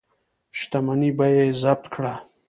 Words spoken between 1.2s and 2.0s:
یې ضبط